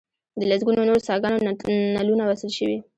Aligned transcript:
د 0.39 0.41
لسګونو 0.51 0.87
نورو 0.87 1.05
څاګانو 1.09 1.37
نلونه 1.97 2.23
وصل 2.25 2.49
شوي. 2.57 2.77